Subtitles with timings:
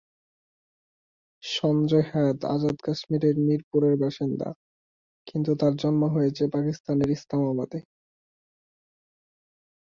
[1.43, 4.49] শঞ্জয় হায়াৎ আজাদ কাশ্মীরের মিরপুরের বাসিন্দা,
[5.27, 7.79] কিন্তু তার জন্ম হয়েছে পাকিস্তানের ইসলামাবাদে।